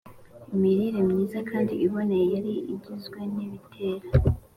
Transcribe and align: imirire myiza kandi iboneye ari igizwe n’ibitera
imirire 0.53 0.99
myiza 1.09 1.39
kandi 1.49 1.73
iboneye 1.85 2.31
ari 2.39 2.53
igizwe 2.73 3.19
n’ibitera 3.33 4.05